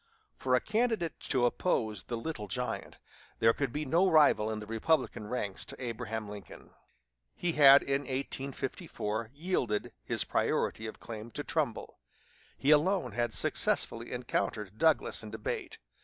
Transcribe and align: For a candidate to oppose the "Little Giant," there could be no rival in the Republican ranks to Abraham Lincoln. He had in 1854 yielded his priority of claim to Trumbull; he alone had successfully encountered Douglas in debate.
For 0.35 0.55
a 0.55 0.59
candidate 0.59 1.19
to 1.29 1.45
oppose 1.45 2.05
the 2.05 2.17
"Little 2.17 2.47
Giant," 2.47 2.97
there 3.37 3.53
could 3.53 3.71
be 3.71 3.85
no 3.85 4.09
rival 4.09 4.49
in 4.49 4.59
the 4.59 4.65
Republican 4.65 5.27
ranks 5.27 5.63
to 5.65 5.79
Abraham 5.79 6.27
Lincoln. 6.27 6.71
He 7.35 7.51
had 7.51 7.83
in 7.83 7.99
1854 8.01 9.29
yielded 9.31 9.93
his 10.03 10.23
priority 10.23 10.87
of 10.87 10.99
claim 10.99 11.29
to 11.33 11.43
Trumbull; 11.43 11.99
he 12.57 12.71
alone 12.71 13.11
had 13.11 13.31
successfully 13.35 14.11
encountered 14.11 14.79
Douglas 14.79 15.21
in 15.21 15.29
debate. 15.29 15.77